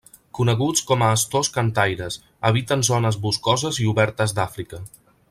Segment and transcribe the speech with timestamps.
[0.37, 2.17] Coneguts com a astors cantaires,
[2.51, 4.81] habiten zones boscoses i obertes d'Àfrica.